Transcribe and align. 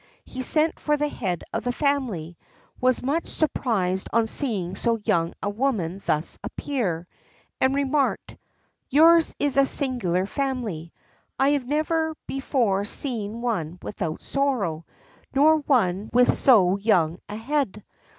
He 0.25 0.41
sent 0.41 0.79
for 0.79 0.97
the 0.97 1.09
head 1.09 1.43
of 1.53 1.61
the 1.63 1.71
family, 1.71 2.35
was 2.79 3.03
much 3.03 3.27
surprised 3.27 4.09
on 4.11 4.25
seeing 4.25 4.75
so 4.75 4.99
young 5.05 5.33
a 5.43 5.49
woman 5.51 6.01
thus 6.07 6.39
appear, 6.43 7.07
and 7.59 7.75
remarked: 7.75 8.35
"Yours 8.89 9.35
is 9.37 9.57
a 9.57 9.65
singular 9.67 10.25
family. 10.25 10.91
I 11.37 11.49
have 11.49 11.67
never 11.67 12.15
before 12.25 12.83
seen 12.83 13.41
one 13.41 13.77
without 13.83 14.23
sorrow, 14.23 14.87
nor 15.35 15.57
one 15.57 16.09
with 16.11 16.33
so 16.33 16.77
young 16.77 17.19
a 17.29 17.35
head. 17.35 17.83